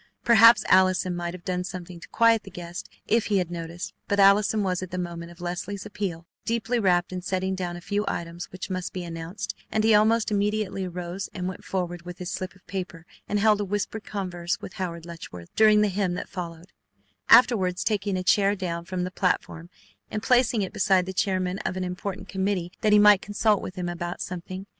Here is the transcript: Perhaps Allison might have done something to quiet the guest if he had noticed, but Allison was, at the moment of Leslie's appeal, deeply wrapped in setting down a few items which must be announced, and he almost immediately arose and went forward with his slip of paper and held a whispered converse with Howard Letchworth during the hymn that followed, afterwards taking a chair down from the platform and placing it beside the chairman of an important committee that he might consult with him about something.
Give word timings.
Perhaps 0.25 0.65
Allison 0.67 1.15
might 1.15 1.35
have 1.35 1.45
done 1.45 1.63
something 1.63 1.99
to 1.99 2.07
quiet 2.07 2.41
the 2.41 2.49
guest 2.49 2.89
if 3.07 3.25
he 3.27 3.37
had 3.37 3.51
noticed, 3.51 3.93
but 4.07 4.19
Allison 4.19 4.63
was, 4.63 4.81
at 4.81 4.89
the 4.89 4.97
moment 4.97 5.31
of 5.31 5.39
Leslie's 5.41 5.85
appeal, 5.85 6.25
deeply 6.43 6.79
wrapped 6.79 7.13
in 7.13 7.21
setting 7.21 7.53
down 7.53 7.77
a 7.77 7.81
few 7.81 8.03
items 8.07 8.45
which 8.51 8.71
must 8.71 8.93
be 8.93 9.03
announced, 9.03 9.53
and 9.71 9.83
he 9.83 9.93
almost 9.93 10.31
immediately 10.31 10.85
arose 10.85 11.29
and 11.35 11.47
went 11.47 11.63
forward 11.63 12.01
with 12.01 12.17
his 12.17 12.31
slip 12.31 12.55
of 12.55 12.65
paper 12.65 13.05
and 13.29 13.37
held 13.39 13.61
a 13.61 13.63
whispered 13.63 14.03
converse 14.03 14.59
with 14.59 14.73
Howard 14.81 15.05
Letchworth 15.05 15.55
during 15.55 15.81
the 15.81 15.87
hymn 15.87 16.15
that 16.15 16.27
followed, 16.27 16.71
afterwards 17.29 17.83
taking 17.83 18.17
a 18.17 18.23
chair 18.23 18.55
down 18.55 18.85
from 18.85 19.03
the 19.03 19.11
platform 19.11 19.69
and 20.09 20.23
placing 20.23 20.63
it 20.63 20.73
beside 20.73 21.05
the 21.05 21.13
chairman 21.13 21.59
of 21.59 21.77
an 21.77 21.83
important 21.83 22.27
committee 22.27 22.71
that 22.81 22.91
he 22.91 22.97
might 22.97 23.21
consult 23.21 23.61
with 23.61 23.75
him 23.75 23.87
about 23.87 24.19
something. 24.19 24.65